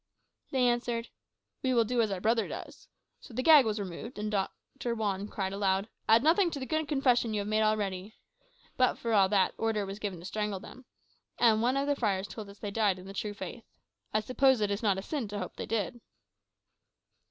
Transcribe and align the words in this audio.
They 0.49 0.67
answered, 0.67 1.09
'We 1.61 1.75
will 1.75 1.83
do 1.85 2.01
as 2.01 2.09
our 2.09 2.19
brother 2.19 2.47
does.' 2.47 2.87
So 3.19 3.35
the 3.35 3.43
gag 3.43 3.65
was 3.67 3.79
removed, 3.79 4.17
and 4.17 4.31
Doctor 4.31 4.95
Juan 4.95 5.27
cried 5.27 5.53
aloud, 5.53 5.89
'Add 6.09 6.23
nothing 6.23 6.49
to 6.49 6.59
the 6.59 6.65
good 6.65 6.87
confession 6.87 7.35
you 7.35 7.41
have 7.41 7.47
made 7.47 7.61
already.' 7.61 8.15
But 8.77 8.97
for 8.97 9.13
all 9.13 9.29
that, 9.29 9.53
order 9.59 9.85
was 9.85 9.99
given 9.99 10.17
to 10.17 10.25
strangle 10.25 10.59
them; 10.59 10.85
and 11.37 11.61
one 11.61 11.77
of 11.77 11.85
the 11.85 11.95
friars 11.95 12.27
told 12.27 12.49
us 12.49 12.57
they 12.57 12.71
died 12.71 12.97
in 12.97 13.05
the 13.05 13.13
true 13.13 13.35
faith. 13.35 13.67
I 14.11 14.21
suppose 14.21 14.59
it 14.59 14.71
is 14.71 14.81
not 14.81 14.97
a 14.97 15.03
sin 15.03 15.27
to 15.27 15.37
hope 15.37 15.55
they 15.55 15.67
did." 15.67 16.01